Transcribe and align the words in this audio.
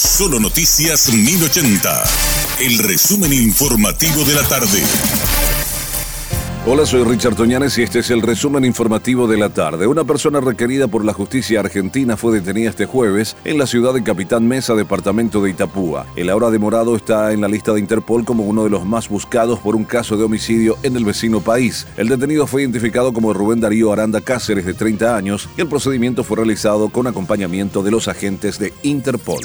Solo 0.00 0.40
Noticias 0.40 1.12
1080. 1.12 2.04
El 2.60 2.78
resumen 2.78 3.34
informativo 3.34 4.24
de 4.24 4.34
la 4.34 4.42
tarde. 4.48 4.82
Hola, 6.66 6.86
soy 6.86 7.04
Richard 7.04 7.36
Toñanes 7.36 7.76
y 7.76 7.82
este 7.82 7.98
es 7.98 8.10
el 8.10 8.22
resumen 8.22 8.64
informativo 8.64 9.28
de 9.28 9.36
la 9.36 9.50
tarde. 9.50 9.86
Una 9.86 10.04
persona 10.04 10.40
requerida 10.40 10.88
por 10.88 11.04
la 11.04 11.12
justicia 11.12 11.60
argentina 11.60 12.16
fue 12.16 12.32
detenida 12.32 12.70
este 12.70 12.86
jueves 12.86 13.36
en 13.44 13.58
la 13.58 13.66
ciudad 13.66 13.92
de 13.92 14.02
Capitán 14.02 14.48
Mesa, 14.48 14.74
departamento 14.74 15.42
de 15.42 15.50
Itapúa. 15.50 16.06
El 16.16 16.30
ahora 16.30 16.50
demorado 16.50 16.96
está 16.96 17.32
en 17.32 17.42
la 17.42 17.48
lista 17.48 17.74
de 17.74 17.80
Interpol 17.80 18.24
como 18.24 18.44
uno 18.44 18.64
de 18.64 18.70
los 18.70 18.86
más 18.86 19.10
buscados 19.10 19.58
por 19.58 19.76
un 19.76 19.84
caso 19.84 20.16
de 20.16 20.24
homicidio 20.24 20.78
en 20.82 20.96
el 20.96 21.04
vecino 21.04 21.42
país. 21.42 21.86
El 21.98 22.08
detenido 22.08 22.46
fue 22.46 22.62
identificado 22.62 23.12
como 23.12 23.34
Rubén 23.34 23.60
Darío 23.60 23.92
Aranda 23.92 24.22
Cáceres, 24.22 24.64
de 24.64 24.72
30 24.72 25.14
años, 25.14 25.46
y 25.58 25.60
el 25.60 25.68
procedimiento 25.68 26.24
fue 26.24 26.38
realizado 26.38 26.88
con 26.88 27.06
acompañamiento 27.06 27.82
de 27.82 27.90
los 27.90 28.08
agentes 28.08 28.58
de 28.58 28.72
Interpol. 28.82 29.40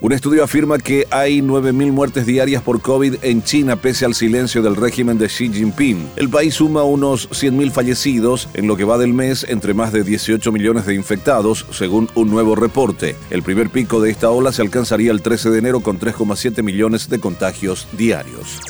Un 0.00 0.12
estudio 0.12 0.44
afirma 0.44 0.78
que 0.78 1.08
hay 1.10 1.40
9.000 1.40 1.90
muertes 1.90 2.24
diarias 2.24 2.62
por 2.62 2.80
COVID 2.80 3.16
en 3.22 3.42
China 3.42 3.74
pese 3.74 4.04
al 4.04 4.14
silencio 4.14 4.62
del 4.62 4.76
régimen 4.76 5.18
de 5.18 5.26
Xi 5.26 5.52
Jinping. 5.52 6.10
El 6.14 6.28
país 6.28 6.54
suma 6.54 6.84
unos 6.84 7.28
100.000 7.30 7.72
fallecidos 7.72 8.48
en 8.54 8.68
lo 8.68 8.76
que 8.76 8.84
va 8.84 8.96
del 8.96 9.12
mes 9.12 9.44
entre 9.48 9.74
más 9.74 9.92
de 9.92 10.04
18 10.04 10.52
millones 10.52 10.86
de 10.86 10.94
infectados, 10.94 11.66
según 11.72 12.08
un 12.14 12.30
nuevo 12.30 12.54
reporte. 12.54 13.16
El 13.30 13.42
primer 13.42 13.70
pico 13.70 14.00
de 14.00 14.10
esta 14.10 14.30
ola 14.30 14.52
se 14.52 14.62
alcanzaría 14.62 15.10
el 15.10 15.20
13 15.20 15.50
de 15.50 15.58
enero 15.58 15.80
con 15.80 15.98
3,7 15.98 16.62
millones 16.62 17.08
de 17.08 17.18
contagios 17.18 17.88
diarios. 17.98 18.60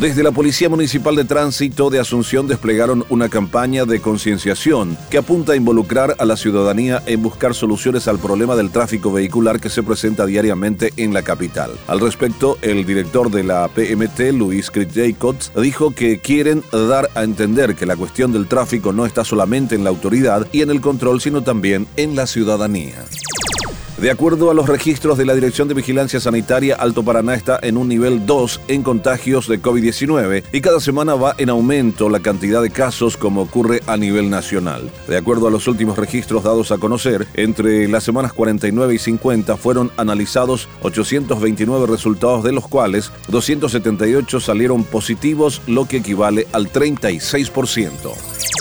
Desde 0.00 0.22
la 0.22 0.32
Policía 0.32 0.68
Municipal 0.68 1.14
de 1.14 1.24
Tránsito 1.24 1.88
de 1.90 2.00
Asunción 2.00 2.48
desplegaron 2.48 3.04
una 3.08 3.28
campaña 3.28 3.84
de 3.84 4.00
concienciación 4.00 4.96
que 5.10 5.18
apunta 5.18 5.52
a 5.52 5.56
involucrar 5.56 6.16
a 6.18 6.24
la 6.24 6.36
ciudadanía 6.36 7.02
en 7.06 7.22
buscar 7.22 7.54
soluciones 7.54 8.08
al 8.08 8.18
problema 8.18 8.56
del 8.56 8.70
tráfico 8.70 9.12
vehicular 9.12 9.60
que 9.60 9.68
se 9.68 9.82
presenta 9.82 10.26
diariamente 10.26 10.92
en 10.96 11.12
la 11.12 11.22
capital. 11.22 11.72
Al 11.86 12.00
respecto, 12.00 12.58
el 12.62 12.84
director 12.84 13.30
de 13.30 13.44
la 13.44 13.68
PMT, 13.68 14.32
Luis 14.32 14.70
Crit 14.70 14.92
Jacobs, 14.92 15.52
dijo 15.54 15.92
que 15.92 16.18
quieren 16.18 16.64
dar 16.72 17.10
a 17.14 17.22
entender 17.22 17.76
que 17.76 17.86
la 17.86 17.96
cuestión 17.96 18.32
del 18.32 18.48
tráfico 18.48 18.92
no 18.92 19.06
está 19.06 19.24
solamente 19.24 19.74
en 19.74 19.84
la 19.84 19.90
autoridad 19.90 20.48
y 20.52 20.62
en 20.62 20.70
el 20.70 20.80
control, 20.80 21.20
sino 21.20 21.42
también 21.42 21.86
en 21.96 22.16
la 22.16 22.26
ciudadanía. 22.26 23.04
De 24.02 24.10
acuerdo 24.10 24.50
a 24.50 24.54
los 24.54 24.68
registros 24.68 25.16
de 25.16 25.24
la 25.24 25.32
Dirección 25.32 25.68
de 25.68 25.74
Vigilancia 25.74 26.18
Sanitaria, 26.18 26.74
Alto 26.74 27.04
Paraná 27.04 27.36
está 27.36 27.60
en 27.62 27.76
un 27.76 27.86
nivel 27.86 28.26
2 28.26 28.62
en 28.66 28.82
contagios 28.82 29.46
de 29.46 29.62
COVID-19 29.62 30.42
y 30.52 30.60
cada 30.60 30.80
semana 30.80 31.14
va 31.14 31.36
en 31.38 31.50
aumento 31.50 32.08
la 32.08 32.18
cantidad 32.18 32.60
de 32.60 32.70
casos 32.70 33.16
como 33.16 33.42
ocurre 33.42 33.80
a 33.86 33.96
nivel 33.96 34.28
nacional. 34.28 34.90
De 35.06 35.16
acuerdo 35.16 35.46
a 35.46 35.52
los 35.52 35.68
últimos 35.68 35.96
registros 35.98 36.42
dados 36.42 36.72
a 36.72 36.78
conocer, 36.78 37.28
entre 37.34 37.86
las 37.86 38.02
semanas 38.02 38.32
49 38.32 38.92
y 38.92 38.98
50 38.98 39.56
fueron 39.56 39.92
analizados 39.96 40.68
829 40.82 41.86
resultados 41.86 42.42
de 42.42 42.50
los 42.50 42.66
cuales 42.66 43.12
278 43.28 44.40
salieron 44.40 44.82
positivos, 44.82 45.62
lo 45.68 45.86
que 45.86 45.98
equivale 45.98 46.48
al 46.50 46.72
36%. 46.72 48.51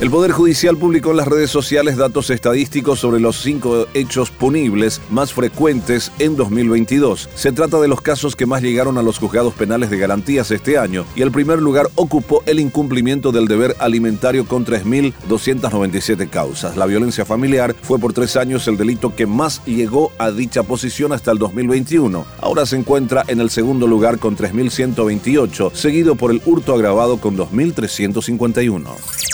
El 0.00 0.10
Poder 0.10 0.32
Judicial 0.32 0.76
publicó 0.76 1.12
en 1.12 1.18
las 1.18 1.28
redes 1.28 1.50
sociales 1.50 1.96
datos 1.96 2.28
estadísticos 2.30 2.98
sobre 2.98 3.20
los 3.20 3.40
cinco 3.40 3.86
hechos 3.94 4.28
punibles 4.32 5.00
más 5.08 5.32
frecuentes 5.32 6.10
en 6.18 6.34
2022. 6.34 7.30
Se 7.36 7.52
trata 7.52 7.80
de 7.80 7.86
los 7.86 8.00
casos 8.00 8.34
que 8.34 8.44
más 8.44 8.60
llegaron 8.60 8.98
a 8.98 9.02
los 9.02 9.18
juzgados 9.18 9.54
penales 9.54 9.90
de 9.90 9.98
garantías 9.98 10.50
este 10.50 10.78
año 10.78 11.06
y 11.14 11.22
el 11.22 11.30
primer 11.30 11.62
lugar 11.62 11.86
ocupó 11.94 12.42
el 12.46 12.58
incumplimiento 12.58 13.30
del 13.30 13.46
deber 13.46 13.76
alimentario 13.78 14.46
con 14.46 14.66
3.297 14.66 16.28
causas. 16.28 16.76
La 16.76 16.86
violencia 16.86 17.24
familiar 17.24 17.76
fue 17.80 18.00
por 18.00 18.12
tres 18.12 18.36
años 18.36 18.66
el 18.66 18.76
delito 18.76 19.14
que 19.14 19.26
más 19.26 19.64
llegó 19.64 20.10
a 20.18 20.32
dicha 20.32 20.64
posición 20.64 21.12
hasta 21.12 21.30
el 21.30 21.38
2021. 21.38 22.26
Ahora 22.40 22.66
se 22.66 22.76
encuentra 22.76 23.22
en 23.28 23.40
el 23.40 23.48
segundo 23.48 23.86
lugar 23.86 24.18
con 24.18 24.36
3.128, 24.36 25.72
seguido 25.72 26.16
por 26.16 26.32
el 26.32 26.42
hurto 26.44 26.74
agravado 26.74 27.18
con 27.18 27.36
2.351. 27.36 29.33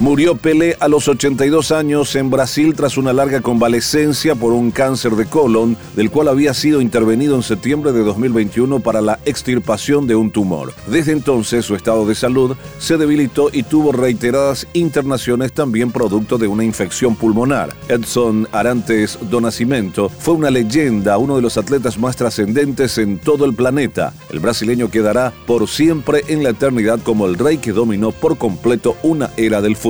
Murió 0.00 0.36
Pelé 0.36 0.76
a 0.78 0.86
los 0.86 1.08
82 1.08 1.72
años 1.72 2.14
en 2.14 2.30
Brasil 2.30 2.72
tras 2.76 2.96
una 2.98 3.12
larga 3.12 3.40
convalecencia 3.40 4.36
por 4.36 4.52
un 4.52 4.70
cáncer 4.70 5.16
de 5.16 5.26
colon, 5.26 5.76
del 5.96 6.12
cual 6.12 6.28
había 6.28 6.54
sido 6.54 6.80
intervenido 6.80 7.34
en 7.34 7.42
septiembre 7.42 7.90
de 7.90 8.04
2021 8.04 8.78
para 8.78 9.00
la 9.00 9.18
extirpación 9.24 10.06
de 10.06 10.14
un 10.14 10.30
tumor. 10.30 10.72
Desde 10.86 11.10
entonces 11.10 11.64
su 11.64 11.74
estado 11.74 12.06
de 12.06 12.14
salud 12.14 12.56
se 12.78 12.96
debilitó 12.96 13.50
y 13.52 13.64
tuvo 13.64 13.90
reiteradas 13.90 14.68
internaciones 14.72 15.52
también 15.52 15.90
producto 15.90 16.38
de 16.38 16.46
una 16.46 16.62
infección 16.62 17.16
pulmonar. 17.16 17.74
Edson 17.88 18.46
Arantes 18.52 19.18
do 19.28 19.40
Nascimento 19.40 20.10
fue 20.10 20.34
una 20.34 20.52
leyenda, 20.52 21.18
uno 21.18 21.34
de 21.34 21.42
los 21.42 21.58
atletas 21.58 21.98
más 21.98 22.14
trascendentes 22.14 22.98
en 22.98 23.18
todo 23.18 23.44
el 23.46 23.54
planeta. 23.54 24.14
El 24.30 24.38
brasileño 24.38 24.92
quedará 24.92 25.32
por 25.44 25.66
siempre 25.66 26.22
en 26.28 26.44
la 26.44 26.50
eternidad 26.50 27.00
como 27.02 27.26
el 27.26 27.36
rey 27.36 27.58
que 27.58 27.72
dominó 27.72 28.12
por 28.12 28.38
completo 28.38 28.96
una 29.02 29.30
era 29.36 29.60
del 29.60 29.74
fútbol 29.74 29.87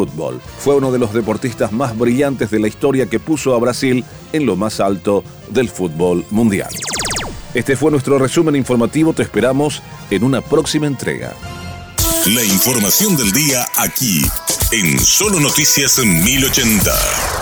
Fue 0.59 0.77
uno 0.77 0.93
de 0.93 0.99
los 0.99 1.13
deportistas 1.13 1.73
más 1.73 1.97
brillantes 1.97 2.51
de 2.51 2.59
la 2.59 2.69
historia 2.69 3.07
que 3.07 3.19
puso 3.19 3.55
a 3.55 3.59
Brasil 3.59 4.05
en 4.33 4.47
lo 4.47 4.57
más 4.57 4.81
alto 4.81 5.25
del 5.51 5.69
fútbol 5.69 6.25
mundial. 6.31 6.71
Este 7.55 7.77
fue 7.77 7.91
nuestro 7.91 8.19
resumen 8.19 8.57
informativo, 8.57 9.13
te 9.13 9.23
esperamos 9.23 9.83
en 10.11 10.23
una 10.23 10.41
próxima 10.41 10.87
entrega. 10.87 11.35
La 12.27 12.45
información 12.45 13.17
del 13.17 13.33
día 13.33 13.67
aquí, 13.77 14.23
en 14.71 14.99
Solo 14.99 15.41
Noticias 15.41 15.99
1080. 15.99 17.38